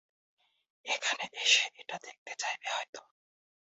এখানে 0.85 1.25
এসে 1.35 1.63
এটা 1.81 1.95
দেখতে 2.05 2.31
চাইবে 2.39 2.67
হয়তো। 2.69 3.01